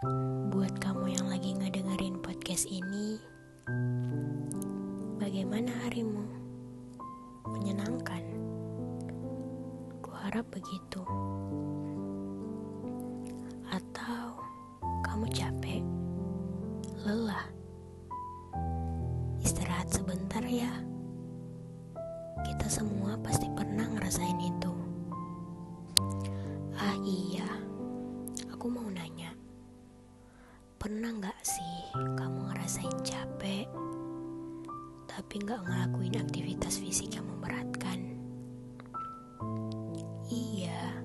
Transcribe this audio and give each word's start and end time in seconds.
Buat 0.00 0.80
kamu 0.80 1.12
yang 1.12 1.28
lagi 1.28 1.52
ngedengerin 1.60 2.24
podcast 2.24 2.64
ini, 2.72 3.20
bagaimana 5.20 5.68
harimu? 5.84 6.24
Menyenangkan? 7.44 8.24
Kuharap 10.00 10.48
begitu. 10.48 11.04
Atau 13.68 14.40
kamu 15.04 15.28
capek, 15.36 15.84
lelah? 17.04 17.44
Istirahat 19.44 19.92
sebentar 19.92 20.40
ya. 20.48 20.80
Kita 22.48 22.72
semua 22.72 23.20
pasti 23.20 23.52
pernah 23.52 23.84
ngerasain 23.84 24.40
itu. 24.40 24.72
Ah 26.72 26.96
iya, 27.04 27.44
aku 28.48 28.64
mau 28.72 28.88
nanya. 28.88 29.29
Pernah 30.80 31.12
gak 31.20 31.44
sih 31.44 31.92
kamu 31.92 32.40
ngerasain 32.48 33.04
capek, 33.04 33.68
tapi 35.04 35.36
gak 35.44 35.60
ngelakuin 35.68 36.16
aktivitas 36.16 36.80
fisik 36.80 37.20
yang 37.20 37.28
memberatkan? 37.28 38.16
Iya, 40.32 41.04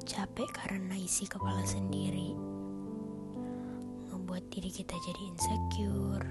capek 0.00 0.48
karena 0.48 0.96
isi 0.96 1.28
kepala 1.28 1.60
sendiri. 1.68 2.32
Ngebuat 4.08 4.48
diri 4.48 4.72
kita 4.72 4.96
jadi 4.96 5.22
insecure, 5.28 6.28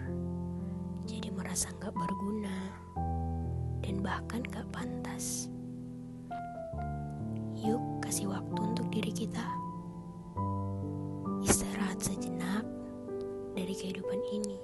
jadi 1.06 1.30
merasa 1.38 1.70
gak 1.78 1.94
berguna, 1.94 2.73
dan 3.86 4.02
bahkan 4.02 4.42
gak 4.42 4.66
pantas. 4.73 5.54
Yuk 7.62 8.02
kasih 8.02 8.26
waktu 8.26 8.58
untuk 8.58 8.90
diri 8.90 9.14
kita. 9.14 9.65
Dari 13.55 13.72
kehidupan 13.72 14.20
ini. 14.36 14.59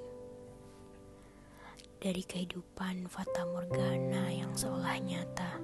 Dari 2.02 2.24
kehidupan 2.28 3.08
fata 3.08 3.48
morgana 3.48 4.28
yang 4.28 4.52
seolah 4.52 5.00
nyata. 5.00 5.56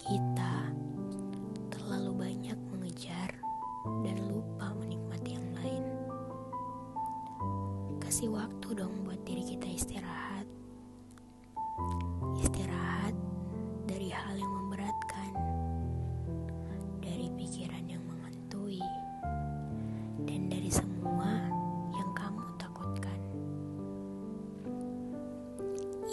Kita 0.00 0.72
terlalu 1.68 2.16
banyak 2.16 2.56
mengejar 2.72 3.28
dan 4.00 4.16
lupa 4.24 4.72
menikmati 4.80 5.36
yang 5.36 5.48
lain. 5.60 5.84
Kasih 8.00 8.32
waktu 8.32 8.80
dong 8.80 9.04
buat 9.04 9.19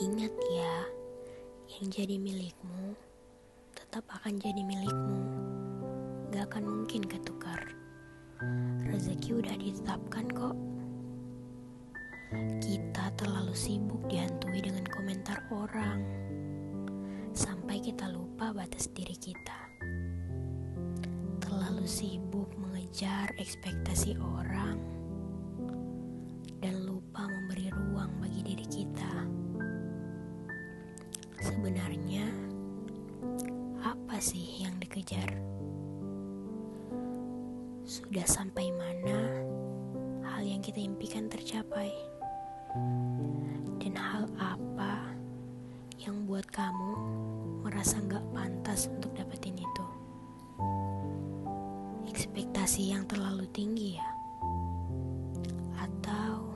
Ingat 0.07 0.31
ya, 0.55 0.75
yang 1.67 1.91
jadi 1.91 2.15
milikmu 2.15 2.95
tetap 3.75 4.07
akan 4.07 4.39
jadi 4.39 4.63
milikmu. 4.63 5.19
Gak 6.31 6.47
akan 6.47 6.63
mungkin 6.63 7.03
ketukar. 7.03 7.59
Rezeki 8.87 9.43
udah 9.43 9.51
ditetapkan 9.59 10.31
kok. 10.31 10.55
Kita 12.63 13.11
terlalu 13.19 13.51
sibuk 13.51 13.99
dihantui 14.07 14.63
dengan 14.63 14.87
komentar 14.87 15.43
orang 15.51 15.99
sampai 17.35 17.83
kita 17.83 18.07
lupa 18.07 18.55
batas 18.55 18.87
diri 18.95 19.19
kita. 19.19 19.59
Terlalu 21.43 21.83
sibuk 21.83 22.47
mengejar 22.55 23.27
ekspektasi 23.35 24.15
orang 24.23 24.96
Sebenarnya, 31.37 32.25
apa 33.85 34.17
sih 34.17 34.57
yang 34.57 34.73
dikejar? 34.81 35.37
Sudah 37.85 38.25
sampai 38.25 38.73
mana 38.73 39.45
hal 40.25 40.41
yang 40.41 40.65
kita 40.65 40.81
impikan 40.81 41.29
tercapai? 41.29 41.93
Dan 43.77 43.93
hal 43.93 44.25
apa 44.41 45.13
yang 46.01 46.25
buat 46.25 46.49
kamu 46.49 46.93
merasa 47.61 48.01
gak 48.09 48.25
pantas 48.33 48.89
untuk 48.89 49.13
dapetin 49.13 49.61
itu? 49.61 49.85
Ekspektasi 52.09 52.97
yang 52.97 53.05
terlalu 53.05 53.45
tinggi 53.53 54.01
ya? 54.01 54.09
Atau 55.85 56.49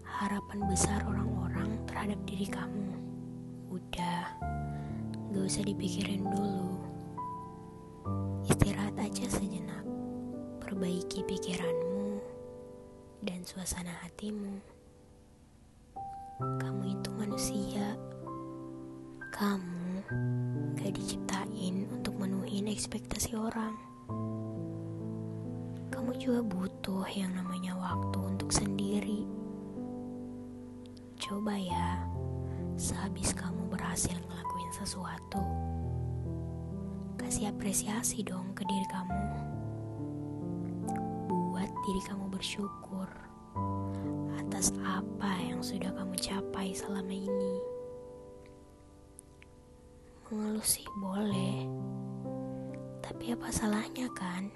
harapan 0.00 0.64
besar 0.64 1.04
orang-orang 1.04 1.76
terhadap 1.84 2.16
diri 2.24 2.48
kamu? 2.48 3.05
Udah, 3.66 4.30
gak 5.34 5.44
usah 5.44 5.66
dipikirin 5.66 6.22
dulu. 6.22 6.78
Istirahat 8.46 8.94
aja 8.96 9.26
sejenak. 9.26 9.82
Perbaiki 10.62 11.26
pikiranmu 11.26 12.22
dan 13.26 13.42
suasana 13.42 13.90
hatimu. 14.06 14.62
Kamu 16.38 16.82
itu 16.86 17.10
manusia. 17.16 17.98
Kamu 19.34 20.06
gak 20.78 20.94
diciptain 20.96 21.90
untuk 21.90 22.16
menuhin 22.16 22.70
ekspektasi 22.70 23.34
orang. 23.34 23.74
Kamu 25.92 26.12
juga 26.22 26.40
butuh 26.46 27.04
yang 27.12 27.34
namanya 27.34 27.74
waktu 27.74 28.18
untuk 28.20 28.54
sendiri. 28.54 29.26
Coba 31.20 31.58
ya, 31.58 32.06
sehabis 32.78 33.35
berhasil 33.96 34.20
ngelakuin 34.28 34.72
sesuatu, 34.76 35.40
kasih 37.16 37.48
apresiasi 37.48 38.20
dong 38.20 38.52
ke 38.52 38.60
diri 38.68 38.84
kamu. 38.92 39.24
Buat 41.32 41.72
diri 41.88 42.02
kamu 42.04 42.28
bersyukur 42.28 43.08
atas 44.36 44.76
apa 44.84 45.40
yang 45.40 45.64
sudah 45.64 45.88
kamu 45.96 46.12
capai 46.20 46.76
selama 46.76 47.08
ini. 47.08 47.56
Mengeluh 50.28 50.60
sih 50.60 50.84
boleh, 51.00 51.64
tapi 53.00 53.32
apa 53.32 53.48
salahnya 53.48 54.12
kan 54.12 54.52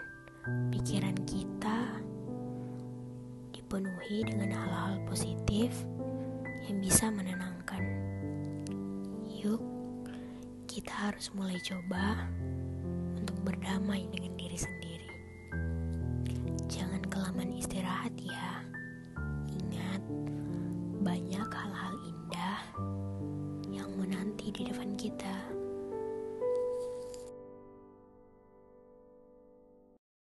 pikiran 0.68 1.16
kita 1.24 1.96
dipenuhi 3.56 4.20
dengan 4.20 4.52
hal-hal 4.52 5.00
positif 5.08 5.72
yang 6.68 6.76
bisa 6.84 7.08
menenangkan. 7.08 7.99
Yuk, 9.40 9.64
kita 10.68 10.92
harus 10.92 11.32
mulai 11.32 11.56
coba 11.64 12.28
untuk 13.16 13.40
berdamai 13.40 14.04
dengan 14.12 14.36
diri 14.36 14.58
sendiri. 14.60 15.12
Jangan 16.68 17.00
kelamaan 17.08 17.56
istirahat 17.56 18.12
ya. 18.20 18.60
Ingat, 19.48 20.04
banyak 21.00 21.48
hal-hal 21.48 21.94
indah 22.04 22.60
yang 23.72 23.88
menanti 23.96 24.52
di 24.52 24.68
depan 24.68 24.92
kita. 25.00 25.59